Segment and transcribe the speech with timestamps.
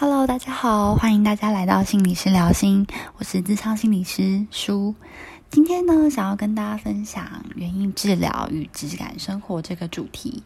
[0.00, 2.86] Hello，大家好，欢迎大家来到心理师聊心，
[3.18, 4.94] 我是智商心理师舒。
[5.50, 10.42] 今天呢，想要跟大家分享园艺治疗与质感生活这个主题。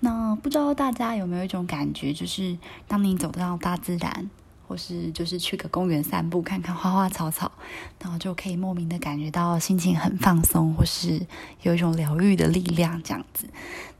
[0.00, 4.28] 那不知道大家有没有一种感觉，就是当你走到大自然，
[4.66, 7.50] 或是就是去个公园散步，看看花花草草，
[7.98, 11.26] 然后就可以莫名的感觉到心情很放松，或是
[11.62, 13.48] 有一种疗愈的力量这样子。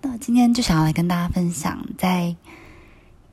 [0.02, 2.36] 那今天就想要来跟大家分享，在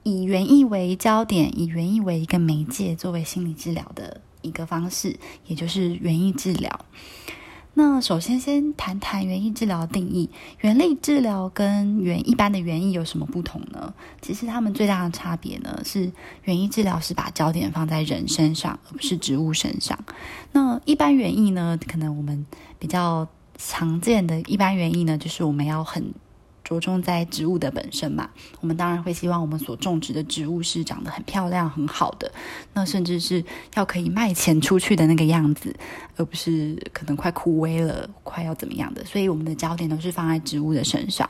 [0.08, 6.80] 以园艺为焦点，以园艺为一个媒介，作为心理治疗的一个方式，也就是园艺治疗。
[7.74, 10.30] 那首先先谈谈园艺治疗的定义。
[10.60, 13.92] 园艺治疗跟园一般的园艺有什么不同呢？
[14.22, 16.12] 其实它们最大的差别呢，是
[16.44, 19.98] 园艺治疗是把焦点放在人身上，而不是植物身上。
[20.52, 22.46] 那一般园艺呢，可能我们
[22.78, 23.28] 比较
[23.58, 26.14] 常见的一般园艺呢，就是我们要很。
[26.66, 28.28] 着重在植物的本身嘛，
[28.60, 32.30] 我们当然会希望我们所种植的植物是长得很漂亮、很好的，
[32.74, 33.42] 那甚至是
[33.76, 35.74] 要可以卖钱出去的那个样子，
[36.18, 39.06] 而不是可能快枯萎了、快要怎么样的。
[39.06, 41.30] 所以我们的焦点都是放在植物的身上。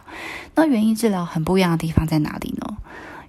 [0.56, 2.78] 那园艺治疗很不一样的地方在哪里呢？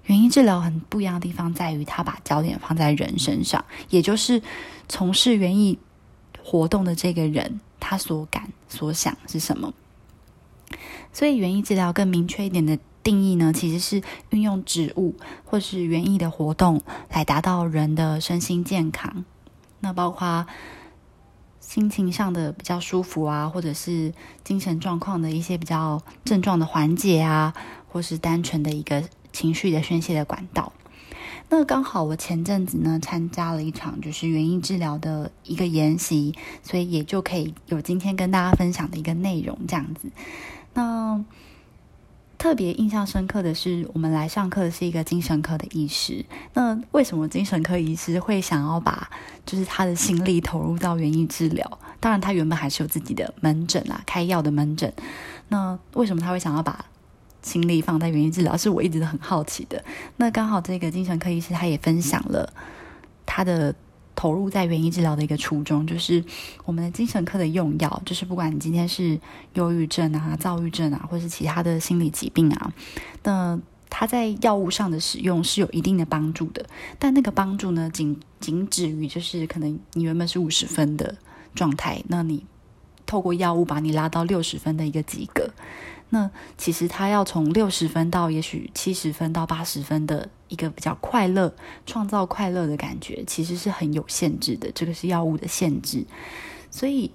[0.05, 4.41] 园艺治疗很不一样的地方在于，它把焦点放在人身上，也就是
[4.87, 5.77] 从事园艺
[6.41, 9.73] 活动的这个人，他所感所想是什么。
[11.13, 15.15] 所以，园艺治疗更明确一点的定义呢，其实是运用植物
[15.45, 19.25] 或是园艺的活动来达到人的身心健康。
[19.79, 20.45] 那包括
[21.59, 27.53] 心情上的比较舒服啊，或者是精神状况的一些比较症状的缓解啊，
[27.87, 30.73] 或是单纯的一个情绪的宣泄的管道。
[31.49, 40.09] 那刚好我前阵子呢参加了一场就是园艺治疗的一个研习，所以也就可以有今天跟大家分享的一个内容这样子。
[40.77, 41.19] 那
[42.37, 46.23] 特别印象深刻的是，我们来上课的是一个精神科的医师。
[46.53, 49.09] 那为什么精神科医师会想要把
[49.43, 51.79] 就是他的心力投入到园艺治疗？
[51.99, 54.93] 当然，他原本还是有自己的门诊啊，开药的门诊。
[55.47, 56.85] 那为什么他会想要把
[57.41, 58.55] 心力放在园艺治疗？
[58.55, 59.83] 是我一直都很好奇的。
[60.17, 62.53] 那刚好这个精神科医师他也分享了
[63.25, 63.73] 他的。
[64.17, 66.21] 投入在园艺治疗的一个初衷，就是
[66.65, 69.17] 我们的精神科的用药，就是不管你今天是
[69.53, 72.73] 忧郁症啊、躁郁症啊，或是其他的心理疾病啊，
[73.23, 73.57] 那
[73.89, 76.65] 它在药物上的使用是有一定的帮助的。
[76.97, 81.15] 但那个帮助呢，仅仅止于就是可能你原本是五十分的
[81.53, 82.43] 状态，那你
[83.05, 85.47] 透过药物把你拉到六十分的一个及格。
[86.09, 91.53] 那其实他要从六十分到也许七十分到八十分的一个比较快乐、
[91.85, 94.71] 创造快乐的感觉，其实是很有限制的。
[94.71, 96.05] 这个是药物的限制，
[96.71, 97.11] 所以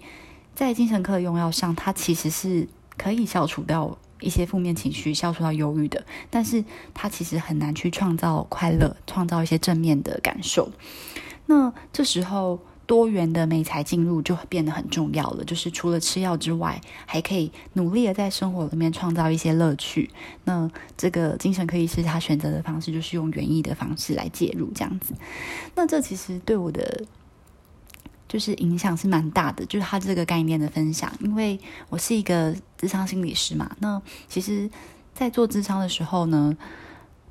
[0.54, 10.70] 在精神科的用药上，它其实是可以消除掉一些负面情绪、消除到忧郁的，但是它其实很难去创造快乐、创造一些正面的感受。
[11.46, 12.60] 那这时候。
[12.86, 20.10] 多元的美材进入就变得很重要了，就是除了吃药之外，还可以努力的在生活里面创造一些乐趣。
[20.44, 25.14] 那这个精神科医师他选择的方式就是用园艺的方式来介入，这样子。
[25.74, 27.04] 那这其实对我的
[28.28, 31.10] 就是影响是蛮大的，就是他这个概念的分享。
[31.20, 34.68] 因为我是一个智商心理师嘛，那其实，
[35.14, 36.56] 在做智商的时候呢，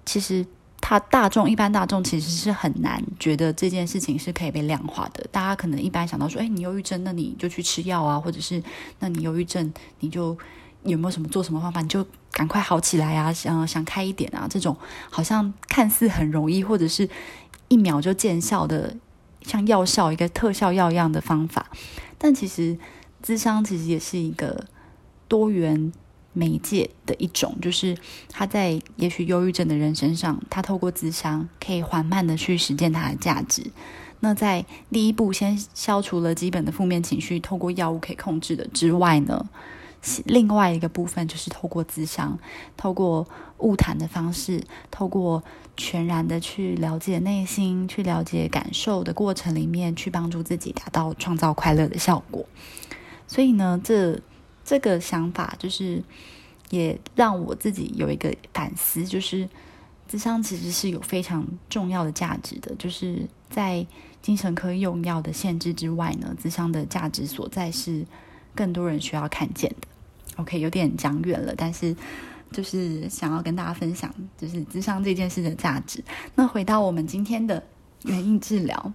[0.06, 0.46] 其实。
[0.82, 5.24] 他大众一般大众其实是很难觉得这件事情是可以被量化的。
[5.32, 8.62] 大家可能一般想到说，哎，你忧郁症，那你就去吃药啊，或者是
[9.00, 10.36] 那你忧郁症，你就
[10.84, 14.76] 有没有什么做什么方法，你就赶快好起来啊，想想开一点啊，这种
[15.10, 17.08] 好像看似很容易，或者是
[17.68, 18.98] 一秒就见效的，
[19.44, 21.68] 像药效一个特效药一样的方法。
[22.18, 22.78] 但其实
[23.22, 24.66] 智商其实也是一个
[25.28, 25.94] 多元。
[26.34, 27.98] 媒介的一种，就是
[28.30, 33.72] 他在也许忧郁症的人身上，他透过自伤可以缓慢的去实践他的价值。
[34.22, 39.50] 那在第一步先消除了基本的负面情绪，透过药物可以控制的之外呢，
[40.26, 42.38] 另外一个部分就是透过自伤，
[42.78, 43.28] 透过
[43.58, 45.44] 物谈的方式，透过
[45.76, 52.46] 全然的去了解内心、去了解感受的过程里面，去帮助自己达到创造快乐的效果。
[53.28, 54.22] 所以呢，这。
[54.64, 56.02] 这个想法就是
[56.70, 59.50] 也让我自己有一个反思，就是
[60.08, 63.86] 智商其实是有非常重要的价值的，就是在
[64.22, 68.06] 精神科用药的限制之外呢，智商的价值所在是
[68.56, 69.88] 更多人需要看见的。
[70.38, 71.96] OK，有点讲远了，但是
[72.52, 76.04] 就是想要跟大家分享，就是智商这件事的价值。
[76.36, 77.64] 那回到我们今天的
[78.04, 78.94] 原因治疗，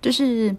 [0.00, 0.54] 就是。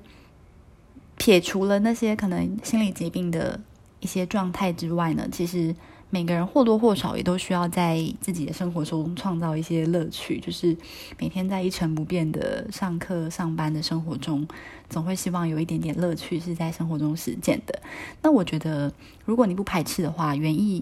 [1.28, 3.60] 撇除了那些可能心理疾病的
[4.00, 5.76] 一些状态之外呢，其实
[6.10, 10.74] 每个人或多或少也都需要在自己的生活中创造一些乐趣，就是
[11.20, 14.48] 每天在一成不变的上课、上班的生活中，
[14.90, 17.78] 总会希望有一点点乐趣是在生活中实践的。
[18.22, 18.90] 那我觉得，
[19.26, 20.82] 如果你不排斥的话，园艺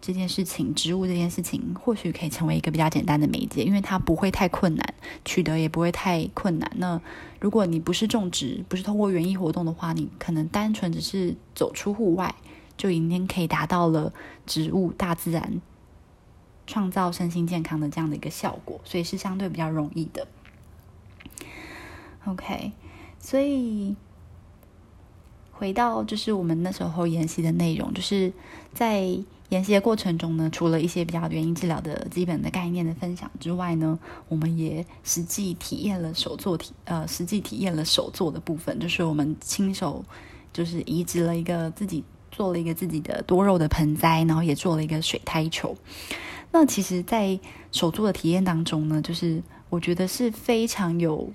[0.00, 4.94] 这件事情、植物这件事情，或许可以成为一个比较简单的媒介，因为它不会太困难，
[5.24, 6.70] 取得也不会太困难。
[6.76, 7.00] 那
[7.40, 12.34] 如果你不是种植，不是通过园艺活动的话，你可能单纯只是走出户外。
[12.76, 14.10] 就已经可以达到了
[14.46, 15.60] 植物、大自然
[16.66, 20.26] 创造身心健康的这样的一个效果，所以是相对比较容易的。
[22.24, 22.72] OK，
[23.18, 23.94] 所以
[25.52, 28.32] 回到就是我们那时候研习的内容，就是
[28.72, 29.14] 在
[29.50, 33.98] 研习的过程中呢，除了一些比较原因治疗的基本的概念的分享之外呢，
[34.28, 40.04] 我们也实际体验了手作体呃，实际体验了手作的部分，就是我们亲手
[40.52, 42.02] 就是移植了一个自己。
[42.32, 45.76] 做了一个自己的多肉的盆栽，然后也做了一个水苔球。
[46.52, 47.38] 那其实，在
[47.72, 51.32] 手做的体验当中呢，就是我觉得是非常有、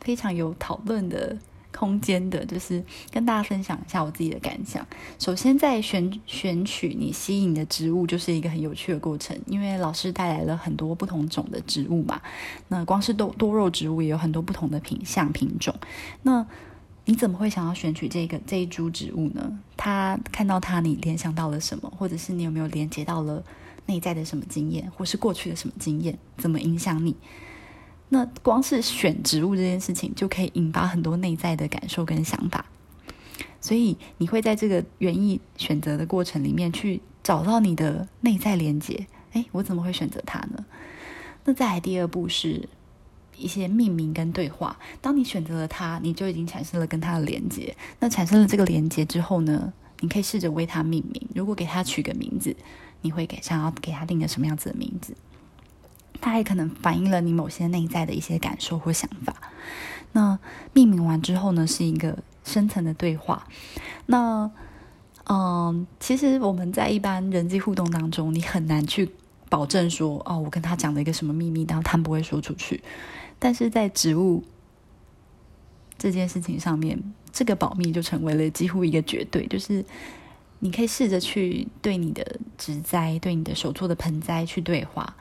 [0.00, 1.36] 非常有讨论的
[1.76, 2.44] 空间的。
[2.46, 4.86] 就是跟大家分享一下我自己的感想。
[5.18, 12.20] 首先，在选选取你吸引的植物，就是一个很有趣的过程，因为老师带来了很多不同种的植物嘛。
[12.68, 15.74] 那光是多多肉植物也有很多不同的品相品种。
[16.22, 16.46] 那
[17.06, 19.58] 你怎么会想要选取这个这一株植物呢？
[19.76, 21.92] 他看到它，你联想到了什么？
[21.98, 23.44] 或者是你有没有连接到了
[23.86, 27.14] 内在的什么经验，或是过去的什么经验，怎么影响你？
[28.08, 32.64] 那光是选植物这件事情，就可以引发很多内在的感受跟想法。
[33.60, 39.06] 所以你会在这个园艺选择的过程里面去找到你的内在连接。
[39.32, 40.64] 哎，我怎么会选择它呢？
[41.44, 42.68] 那再来第二步是。
[43.36, 47.76] 一些命名跟对话，当你选择了它，你就已经产生了跟它的连接。
[47.98, 51.20] 那产生了这个连接之后呢，你可以试着为它命名。
[51.34, 52.54] 如果给它取个名字，
[53.00, 55.12] 你会给想要给它定个什么样子的名字？
[56.24, 59.36] 它也可能反映了你某些内在的一些感受或想法。
[60.12, 60.38] 那
[60.72, 63.46] 命名完之后呢，是一个深层的对话。
[64.06, 64.50] 那
[65.28, 69.10] 嗯，其实我们在一般人际互动当中，你很难去
[69.50, 72.82] 保证说，哦，我跟他讲了一个什么秘密，然后他不会说出去。
[73.38, 74.42] 但是在植物
[75.98, 76.98] 这件事情上面，
[77.32, 79.46] 这个保密就成为了几乎一个绝对。
[79.46, 79.84] 就是
[80.60, 85.14] 你可以试着去对你的植栽、对你的手做的盆栽去对话，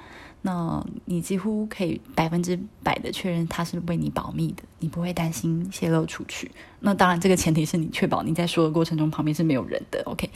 [0.46, 6.52] 那你几乎可以百分之百的确认它是为你保密的，你不会担心泄露出去。
[6.82, 10.04] 那当然，这个前提是你确保你在说的过程中旁边是没有人的。
[10.08, 10.30] OK，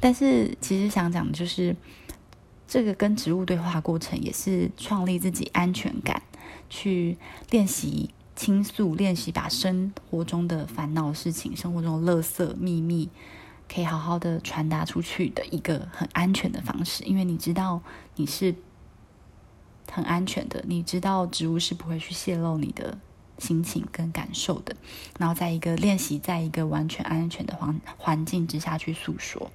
[0.00, 1.76] 但是其实想讲的就是，
[2.66, 6.22] 这个跟植物对话过程也是创立自己安全感。
[6.70, 7.16] 去
[7.50, 13.08] 练习倾诉，练习把生活中的烦恼事情、生活中的垃圾秘密，
[13.72, 17.04] 可以好好的传达出去的一个很安全的方式。
[17.04, 17.80] 因为你知道
[18.16, 18.52] 你是
[19.90, 22.98] 很安全的，你知道植物是不会去泄露你的
[23.38, 24.74] 心情跟感受的。
[25.18, 29.50] 然后在一个练习，在一个完全安全的环环境之下去诉说。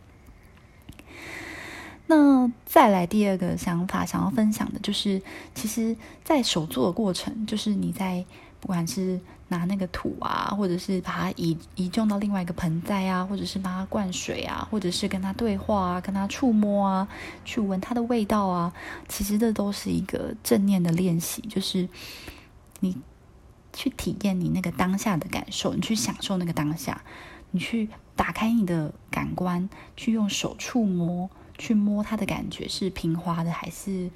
[2.08, 5.22] 那再来第二个想法，想要分享的就是，
[5.54, 8.26] 其实，在手作的过程，就是你在
[8.60, 17.08] 不管是拿那个土啊，或者是把它移移种到另外一个盆栽啊，或者是帮它灌水啊，或者是跟它对话啊，跟它触摸啊，
[17.46, 18.74] 去闻它的味道啊，
[19.08, 21.88] 其实这都是一个正念的练习，就是
[22.80, 22.96] 你
[23.74, 27.02] 去体验你那个当下的感受，你去享受那个当下，
[27.52, 31.30] 你去打开你的感官，去用手触摸。
[31.62, 34.10] 去摸它的感觉是平滑的还是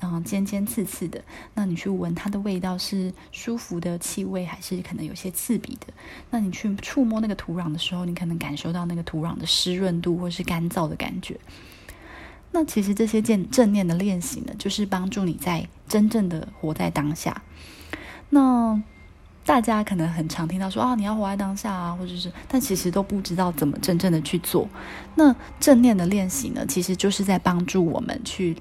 [0.00, 1.22] 嗯尖尖刺刺的？
[1.54, 5.92] 那你去闻它的味道是舒服的气味还是可能有些刺鼻的？
[6.30, 11.38] 那你去触摸那个土壤的时候，你可能感受到那个土壤的湿润度或是干燥的感觉。
[12.52, 17.42] 那其实这些正正念的练习呢，就是帮助你在真正的活在当下。
[18.28, 18.82] 那。
[19.42, 24.68] 大家可能很常听到说啊，你要活在当下啊，或者是，但其实都不知道怎么真正的去做。
[25.16, 28.54] 那正念的练习呢，其实就是在帮助我们去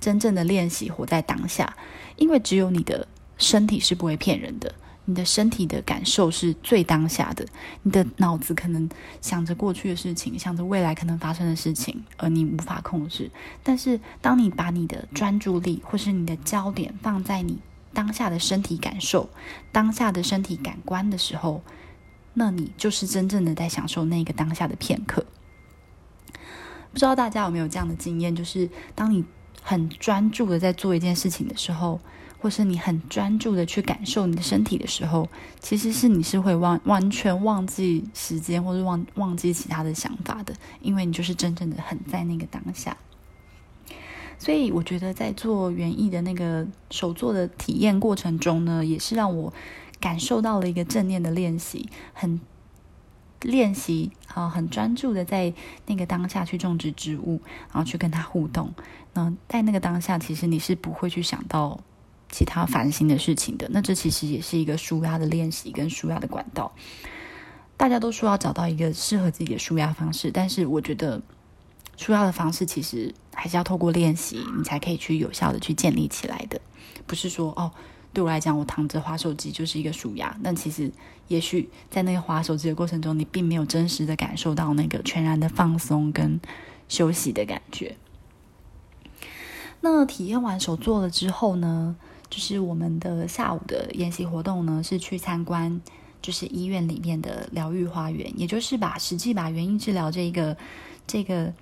[0.00, 1.76] 真正的练习活在当下。
[2.16, 3.06] 因为只有你的
[3.38, 4.74] 身体是不会骗人的，
[5.04, 7.46] 你的身体的感受是最当下的。
[7.82, 8.88] 你的脑子可能
[9.20, 13.30] 想着过去的事情，想着未来可能发生的事情，而你无法控制。
[13.62, 17.58] 但是，当你把你的专注力或是你的焦点放在你。
[17.92, 19.26] 当下的身体感受，
[19.72, 21.62] 当下的身体感官的时候，
[22.34, 25.24] 那你就是真正的在享受那个当下的片刻。
[26.92, 29.24] 不知道大家有没有这样的经验，就是当你
[29.68, 31.98] 很专注的在做一件事情的时候，
[32.38, 42.96] 或是你很专注的去感受你的身体的时候，其实是你是会忘完全忘记时间，或者忘忘记其他的想法的，因为你就是真正的很在那个当下。
[44.38, 49.52] 所以我觉得在做园艺的那个手作的体验过程中呢，也是让我
[49.98, 52.40] 感受到了一个正念的练习，很
[53.42, 55.52] 练习啊，很专注的在
[55.86, 57.40] 那个当下去种植植物，
[57.72, 58.72] 然后去跟它互动。
[59.14, 61.80] 那在那个当下，其实你是不会去想到
[62.30, 63.68] 其他烦心的事情的。
[63.70, 66.72] 那这其实也是一个舒压的练习跟舒压的管道。
[67.76, 71.22] 大家都说要找到一个适合自己的舒压方式，但是我觉得。
[71.98, 76.60] 舒压的方式其实还是要透过练习，你才可以去有效的去建立起来的。
[77.06, 77.72] 不是说哦，
[78.16, 80.34] 对我来讲，我躺着划手机就是一个舒压。
[80.42, 80.90] 但其实，
[81.28, 86.40] 也许在那个划手机的过程中，你并没有真实的感受到那个全然的放松跟
[86.88, 87.94] 休息的感觉。
[89.82, 91.94] 那体验完手做了之后呢，
[92.30, 95.78] 就是我们的下午的研习活动呢，是去参观，
[96.22, 100.56] 就是医院里面的疗愈花园，也就是把实际把原因治疗这个
[101.06, 101.52] 这个。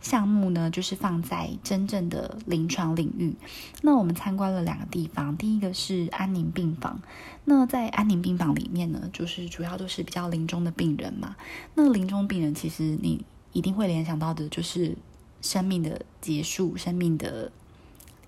[0.00, 3.34] 项目呢，就是放在真正的临床领域。
[3.82, 7.00] 那我们参观了两个地方，第一个是安宁病房。
[7.44, 11.36] 那在安宁病房里面呢，就是主要都是比较临终的病人嘛。
[11.74, 14.96] 那临终病人其实你一定会联想到的就是
[15.42, 17.52] 生命的结束，生命的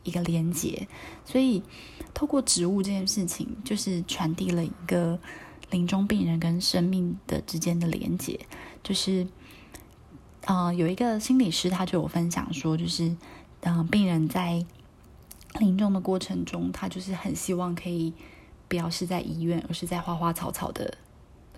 [0.05, 0.87] 一个连结。
[1.25, 1.63] 所以
[2.13, 5.19] 透过植物这件事情，就是传递了一个
[5.71, 8.39] 临终病人跟生命的之间的连结，
[8.83, 9.27] 就是。
[10.45, 13.17] 呃，有一个心理师，他就有分享说，就是，
[13.61, 14.65] 嗯，病人在
[15.61, 18.13] 临终的过程中，他就是很希望可以
[18.69, 20.97] 不要是在医院，而是在花花草草的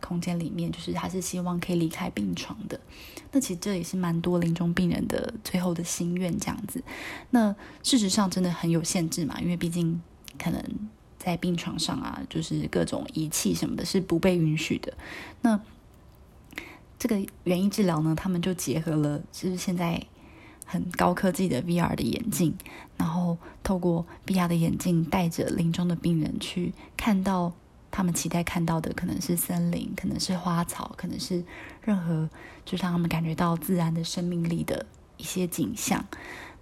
[0.00, 2.78] 空间里面，就是他是希望可以离开病床的。
[3.32, 6.84] 那其实这也是蛮多临终病人的最后的心愿，这样子。
[7.30, 10.02] 那事实上真的很有限制嘛，因为毕竟
[10.38, 10.62] 可能
[11.18, 14.92] 在病床上啊，就是各种仪器什么的，是不被允许的。
[15.40, 15.58] 那
[17.04, 20.02] 这个园艺治疗呢，他们就结合了就是现在
[20.64, 22.56] 很高科技的 VR 的眼镜，
[22.96, 27.52] 然后透过 VR 的眼镜，带着临终的病人去看到
[27.90, 31.44] 他们期待看到的，可能是森林，可能是花草，可能是
[31.82, 32.26] 任何
[32.64, 34.86] 就让他们感觉到自然的生命力的
[35.18, 36.02] 一些景象。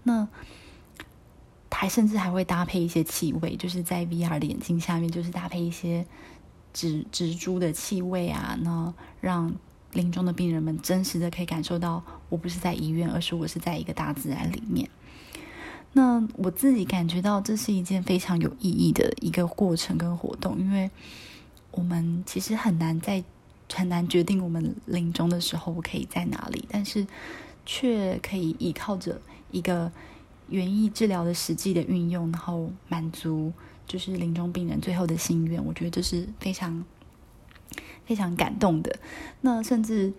[0.02, 0.26] 那
[1.70, 6.04] 还甚至还会搭配一些气味，就是在 VR 的眼镜下面，就是搭配一些
[6.72, 9.54] 植植株的气味啊，那让。
[9.92, 14.88] 临终的病人们真实的可以感受到，我不是在医院，而是我是在一个大自然里面。
[15.92, 20.90] 那我自己感觉到这是一件非常有意义的一个过程跟活动，因为
[21.70, 23.22] 我们其实很难在
[23.72, 27.06] 很难决定我们临终的时候我可以在哪里，但是
[27.66, 29.20] 却可以依靠着
[29.50, 29.92] 一个
[30.48, 33.52] 园艺治疗的实际的运用，然后满足
[33.86, 35.62] 就是临终病人最后的心愿。
[35.62, 36.82] 我觉得这是非常。
[38.04, 38.94] 非常感动的，
[39.42, 40.12] 那甚至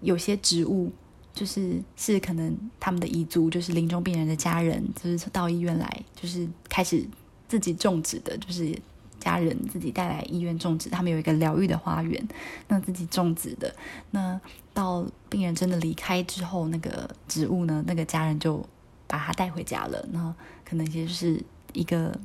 [0.00, 0.92] 有些植物，
[1.34, 7.04] 就是是可能他们的遗族，就是临终病人的家人，就是到医院来，就是开始
[7.48, 8.78] 自己种植的，就是
[9.18, 10.88] 家人自己带来医院种植。
[10.88, 12.28] 他们有一个疗愈的花园，
[12.68, 13.74] 那自己种植的。
[14.12, 14.40] 那
[14.72, 18.64] 到病人真的离开之后，那个植物呢，那个家人就
[19.06, 20.06] 把它带回家了。
[20.12, 21.42] 那可能也就是
[21.72, 22.18] 一个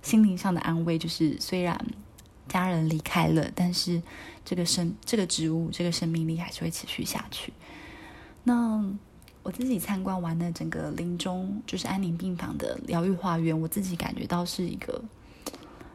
[0.00, 1.78] 心灵上的安慰，就是虽然。
[2.48, 4.02] 家人离开了，但是
[4.44, 7.52] 这个生这个植物这个生命力还是会持续下去。
[8.44, 8.84] 那
[9.42, 15.02] 我自己参观完了整个临终就是安宁病房的疗愈花园，我自己感觉到是一个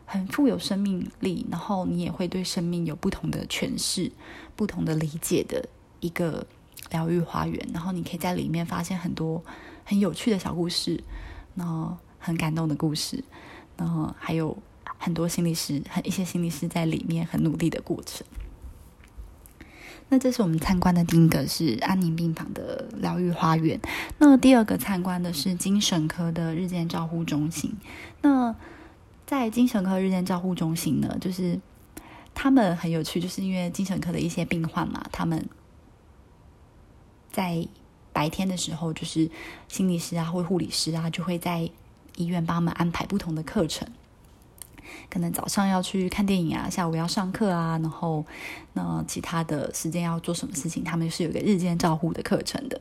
[0.05, 4.11] 很富有生命力，然后你也会对生命有不同的诠释、
[4.55, 5.67] 不同的理解的
[5.99, 6.45] 一个
[6.91, 7.67] 疗愈花园。
[7.73, 9.43] 然后你可以在里面发现很多
[9.83, 11.03] 很有趣的小故事，
[11.55, 13.23] 然后很感动的故事，
[13.75, 14.55] 然后还有。
[15.03, 18.25] 很多心理师，很一些心理师在里面很努力的过程。
[20.07, 23.77] 那这是我们参观的第一个是安宁病房的疗愈花园。
[24.17, 27.75] 那第二个参观的是精神科的日间照护中心。
[28.21, 28.55] 那
[29.27, 31.59] 在精神科日间照护中心呢，就是
[32.33, 35.49] 他们很有趣，就是因为精神科的一些病患嘛，他们
[37.29, 37.67] 在
[38.13, 39.29] 白天的时候，就是
[39.67, 41.69] 心理师啊或护理师啊，就会在
[42.15, 43.85] 医院帮他们安排不同的课程。
[45.09, 48.25] 可能早上要去看电影啊，下午要上课啊，然后
[48.73, 52.79] 那其他的时间要做什么事情，他们是有一个日间照护的课程的。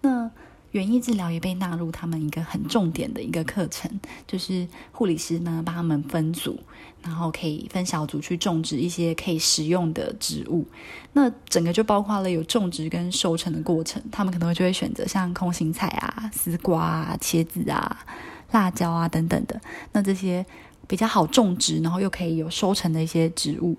[0.00, 0.30] 那
[0.72, 3.90] 园艺治疗也被纳入他们一个很重点的一个课程，
[4.26, 6.60] 就是护理师呢帮他们分组，
[7.02, 10.66] 然后可以分小组去种植一些可以食用的植物。
[11.14, 18.04] 那整个就包括了有种植跟收成的过程，他们可能就会选择像空心菜啊、丝瓜啊、茄子啊、
[18.52, 19.58] 辣椒啊等等的，
[19.92, 20.44] 那这些
[20.88, 23.76] 比较好种植，然后又可以有收成的一些植物。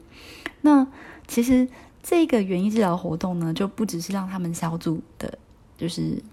[0.61, 0.87] 那
[1.27, 1.67] 其实
[2.01, 5.37] 这个园艺治疗活动呢，就不只是让他们小组的，
[5.77, 6.23] 就是。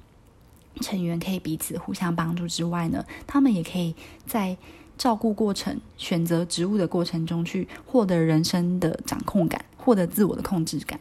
[0.82, 3.94] 成员可以彼此互相帮助之外呢，他们也可以
[4.26, 4.54] 在
[4.98, 11.00] 照顾过程、选择植物的过程中去获得人生的掌控感，获得自我的控制感。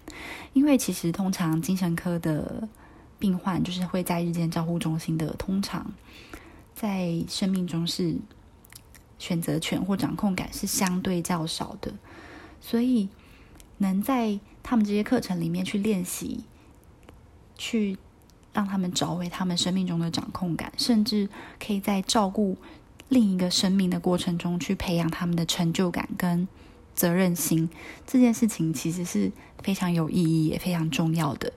[0.54, 2.66] 因为其实通常精神科的
[3.20, 5.86] 病患就是会在日间照护中心的，通常
[6.74, 8.16] 在生命中是
[9.26, 11.92] 选择权或掌控感是相对较少的，
[12.62, 13.10] 所以
[13.80, 16.44] 能在他们这些课程里面去练习，
[17.58, 17.98] 去。
[18.56, 21.28] 让他们找回他们生命中的掌控感，甚至
[21.60, 22.56] 可以在照顾
[23.10, 26.48] 另一个生命的过程中去培养他们的成就感跟
[26.96, 27.70] 责任心。
[28.08, 29.30] 这件事情其实是
[29.62, 31.52] 非常有意义也非常重要的。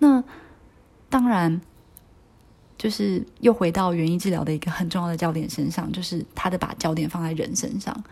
[0.00, 0.22] 那
[1.08, 1.62] 当然，
[2.76, 8.04] 就是又回到园艺治疗的一个很重要的焦点身上，就是他的把焦点放在人身上，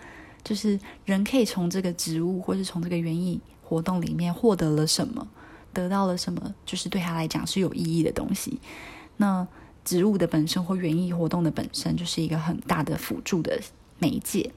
[0.44, 5.26] 就是人可以从这个植物或是从这个园艺活动里面获得了什么。
[5.74, 8.60] 得到了什么，就是对他来讲是有意义的东西。
[9.16, 9.48] 那
[9.86, 13.58] 植物的本身或园艺活动的本身，就是一个很大的辅助的
[13.98, 14.52] 媒介。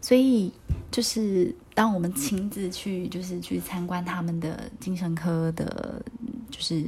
[0.00, 0.52] 所以，
[0.90, 6.02] 就是当我们亲自去，就是去参观他们的精神科的，
[6.50, 6.84] 就是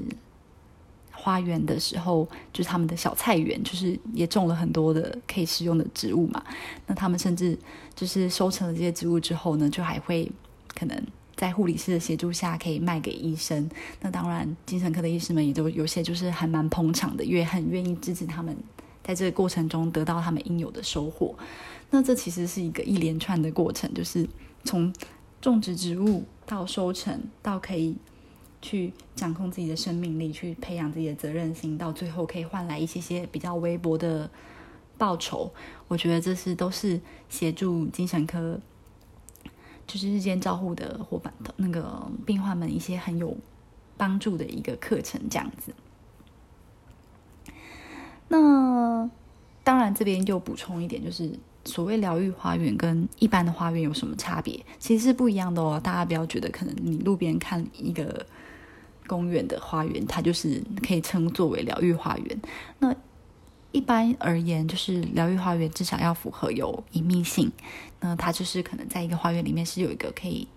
[1.22, 6.42] 花园的时候，就是他们的小菜园，就是也种了很多的可以食用的植物嘛。
[6.86, 7.56] 那他们甚至
[7.94, 10.28] 就是收成了这些植物之后呢，就还会
[10.74, 11.00] 可能。
[11.34, 13.68] 在护理师的协助下，可以卖给医生。
[14.00, 18.56] 那当然，精神科的医师们也都有些就是还蛮捧场的，也很愿意支持他们
[19.02, 21.34] 在这个过程中得到他们应有的收获。
[21.90, 24.28] 那这其实是一个一连串的过程，就是
[24.62, 24.92] 从
[25.40, 27.96] 种植植物到收成，到可以
[28.62, 34.30] 去掌控自己的生命力，去培养自己的责任心，到最后可以换来一些些比较微薄的
[34.96, 35.52] 报酬。
[35.88, 38.58] 我觉得这是都是协助精神科。
[39.84, 43.36] 就是日间照护的伙伴的那个病患们一些很有
[43.96, 45.74] 帮助的一个课程，这样子。
[48.28, 49.10] 那
[49.64, 54.64] 当然，这边就补充一点，就是所谓疗愈花园跟一般的花园有什么差别？
[54.78, 55.78] 其实是不一样的哦。
[55.82, 58.24] 大家不要觉得可能你路边看一个
[59.12, 62.40] 公园的花园，它就是可以称作为疗愈花园。
[62.78, 62.94] 那
[63.70, 67.52] 一般而言，就是疗愈花园至少要符合有隐秘性。
[68.00, 70.48] 那它就是可能在一个花园里面是有一个可以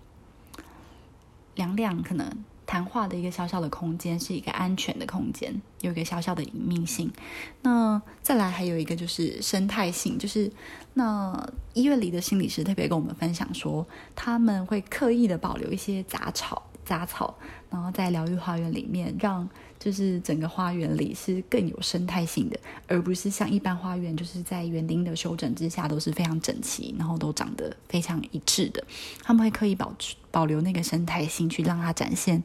[1.54, 2.26] 两两、可能
[2.64, 7.12] 谈话的一个小小的空间，是一个安全的空间，有一个小小的隐秘性。
[7.60, 10.50] 那再来还有一个就是生态性，就是
[10.94, 16.62] 那医院里的心理师特别跟我们分享说，他们会刻意的保留一些杂草。
[16.86, 17.36] 杂草，
[17.68, 19.46] 然后在疗愈花园里面，让
[19.78, 28.82] 就是整个花园里是更有生态性的，而不是像一般花园，就是在园丁的修整之下都是非常整齐，然后都长得非常一致的。
[29.24, 32.40] 他们会刻意保持保留那个生态性，去让它展现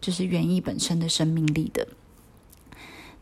[0.00, 1.88] 就是园艺本身的生命力的。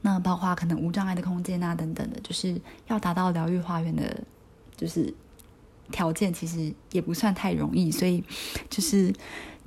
[0.03, 4.25] 那包括可能无障碍的空间啊等等的，就是要达到疗愈花园的，
[4.77, 5.15] 就是
[5.93, 8.25] 条件，其实也不算太容易，所以
[8.69, 9.15] 就是。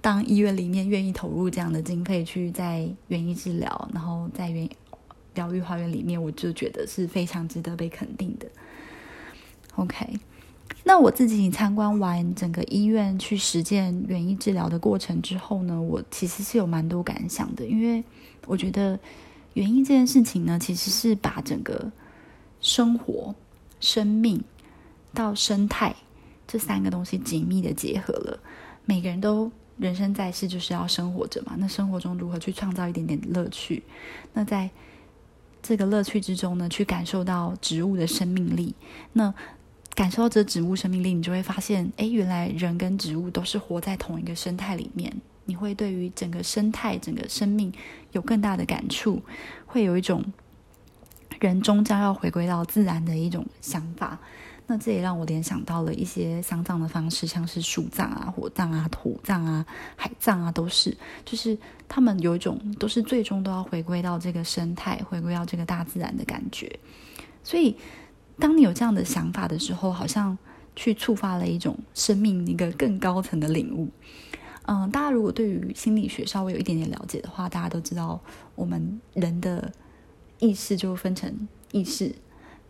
[0.01, 4.67] 当医院里面愿意投入这样的经费去在园艺治疗，然后在园
[5.35, 8.47] 疗愈花园里面，我就觉得是非常值得被肯定的。
[9.75, 10.19] OK，
[10.83, 18.03] 那我自己参观完整个医院去实践园艺治疗的过程之后呢，我其实是有蛮多感想的，因为
[18.47, 18.99] 我觉得
[19.53, 21.91] 园艺这件事情呢，其实是把整个
[22.59, 23.35] 生活、
[23.79, 24.43] 生命
[25.13, 25.95] 到生态
[26.47, 28.39] 这三个东西紧密的结合了，
[28.85, 29.51] 每个人都。
[29.81, 33.81] 人生在世就是要生活着嘛，那生活中如何去创造一点点乐趣？
[34.31, 34.69] 那在
[35.63, 38.75] 这个乐趣之中呢，去感受到植物的生命力。
[39.13, 39.33] 那
[39.95, 45.11] 感受到这植物生命力，你就会发现，哎，原来人跟植物都是活在同一个生态里面。
[45.45, 47.73] 你会对于整个生态、整个生命
[48.11, 49.19] 有更大的感触，
[49.65, 50.23] 会有一种
[51.39, 54.19] 人终将要回归到自然的一种想法。
[54.71, 59.65] 那这也让我联想到了一些丧葬的方式，像是树葬啊、火葬啊、土葬啊、
[59.97, 61.57] 海葬啊，都是，就是
[61.89, 66.79] 他们有一种都是最终都要回归到这个生态，回归到这个大自然的感觉。
[67.43, 67.75] 所以，
[68.39, 70.37] 当你有这样的想法的时候，好像
[70.73, 73.89] 去触发了一种生命一个更高层的领悟。
[74.67, 78.17] 嗯，大家如果对于心理学稍微有一点点了解的话，大家都知道
[78.55, 79.69] 我们人的
[80.39, 82.15] 意识就分成意识，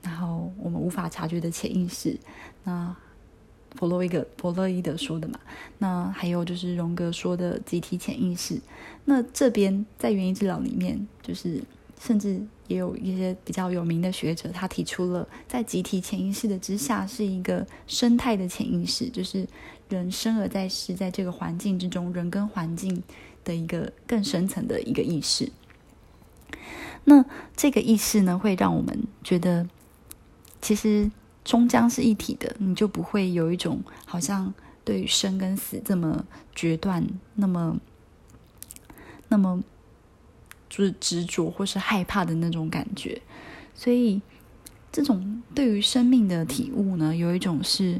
[0.01, 2.17] 然后我们无法察觉的潜意识。
[2.63, 2.95] 那
[3.75, 5.39] 弗洛伊格、弗洛伊德说的嘛，
[5.77, 8.59] 那还有就是荣格说的集体潜意识。
[9.05, 11.63] 那这边在原因治疗里面，就是
[11.99, 19.47] 甚至也有一些比较有名的学者，他提出了在集体潜意识的之下是一个生态的潜意识，就是
[19.87, 23.01] 人生而在世，在这个环境之中，人跟环境
[23.45, 25.49] 的一个更深层的一个意识。
[27.05, 27.23] 那
[27.55, 29.67] 这个意识呢，会让我们觉得
[30.61, 31.09] 其实。
[31.43, 34.53] 终将是一体的，你就不会有一种好像
[34.85, 37.75] 对生跟死这么决断、那么、
[39.27, 39.63] 那么
[40.69, 43.19] 就是执着或是害怕的那种感觉。
[43.73, 44.21] 所以，
[44.91, 47.99] 这种对于生命的体悟呢，有一种是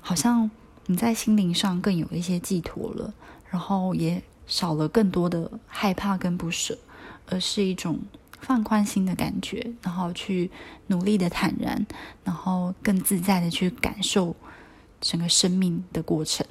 [0.00, 0.48] 好像
[0.86, 3.12] 你在心灵上更有一些寄托了，
[3.50, 6.78] 然后也少了更多的害怕跟不舍，
[7.26, 7.98] 而是一种。
[8.40, 10.50] 放宽心的感觉，然后去
[10.86, 11.86] 努力的坦然，
[12.24, 14.34] 然后更自在的去感受
[15.00, 16.46] 整个生命的过程。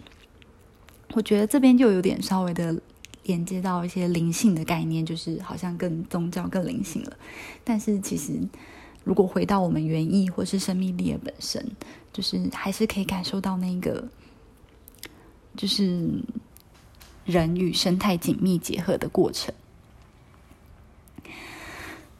[1.13, 2.77] 我觉得这边就有点稍微的
[3.23, 7.17] 连接到一些灵性的概念，就是好像更宗教、更灵性了。
[7.63, 8.33] 但是其实，
[9.03, 11.65] 如果回到我们原意或是生命力的本身，
[12.11, 14.05] 就是还是可以感受到那个，
[15.55, 16.09] 就是
[17.23, 19.53] 人与生态紧密结合的过程。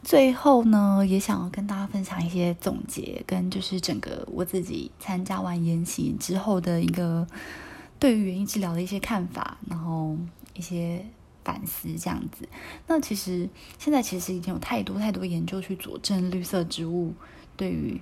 [0.06, 7.28] 最后呢，也想要跟大家分享一些总结，跟就是整个我自己参加完研习之后的一个
[7.98, 10.16] 对于原因治疗的一些看法，然后
[10.54, 11.04] 一些
[11.44, 12.48] 反思这样子。
[12.86, 17.12] 那其实现在其实已经有太多太多研究去佐证绿色植物
[17.58, 18.00] 对于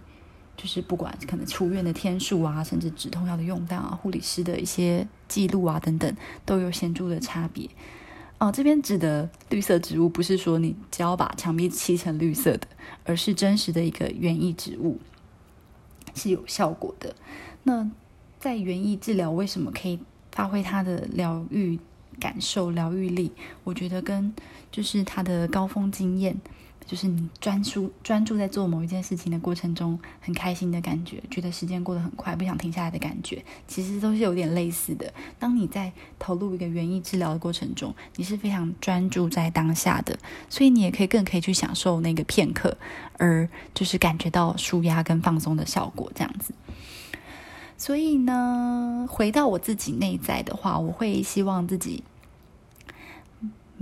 [0.57, 6.13] 就是不管可能出院的天数啊，甚至止痛药的用量啊，护理师的一些记录啊等等，
[6.45, 7.69] 都有显著的差别。
[8.39, 12.67] 哦，这边指的绿色植物不是说你只要把墙壁漆成绿色的，
[13.05, 14.99] 而是真实的一个园艺植物
[16.13, 17.15] 是有效果的。
[17.63, 17.89] 那
[18.39, 19.97] 在园艺治疗为什么可以
[20.31, 21.79] 发挥它的疗愈
[22.19, 23.31] 感受、疗愈力？
[23.63, 24.33] 我觉得跟
[24.69, 26.35] 就是它的高峰经验。
[26.85, 35.13] 就是你专注专注在做某一件事情的过程中，很开心的感觉，觉得时间过得很快，不想停下来的感觉，其实都是有点类似的。
[35.39, 40.17] 当你在投入一个园艺治疗的过程中，你是非常专注在当下的，
[40.49, 42.77] 所以你也可以更可以去享受那个片刻，
[43.17, 46.53] 而就是感觉到舒压跟放松的效果，这样子。
[47.77, 52.03] 所以呢，回到我自己内在的话，我会希望自己。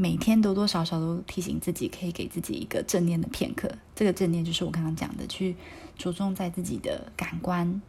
[0.02, 3.70] 每天多多少少都提醒自己，可以给自己一个正念的片刻。
[3.94, 5.56] 这个正念就是我刚刚讲的，去
[5.96, 7.80] 着重在自己的感官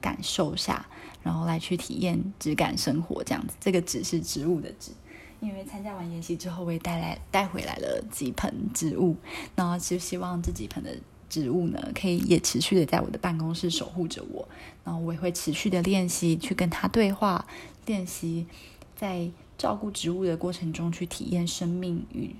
[0.00, 0.86] 感受下，
[1.20, 3.56] 然后来去体验质感生活这样子。
[3.58, 4.92] 这个植是植物的植，
[5.40, 9.16] 因为参加完研习之后，我也带来带回来了几盆植物，
[9.56, 10.96] 那就希望这几盆的
[11.28, 14.48] 植物呢，可以也持续的在我的办公室守护着我。
[14.84, 17.44] 然后我也会持续的练习，去跟它对话，
[17.84, 18.46] 练习
[18.94, 19.28] 在。
[19.58, 22.34] 照顾植物的过程中，去体验生命与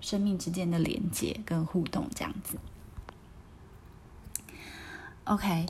[0.00, 2.58] 生命之间的连接跟互动，这样子。
[5.24, 5.66] OK，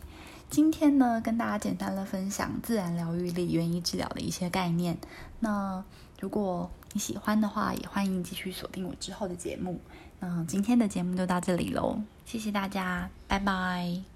[0.51, 4.99] 今天呢，跟大家简单的分享自然疗愈力、园艺治疗的一些概念。
[5.39, 5.85] 那
[6.19, 9.81] 如果你喜欢的话，也欢迎继续锁定我之后的节目。
[10.19, 14.14] 那今天的节目就到这里喽，谢谢大家，拜拜。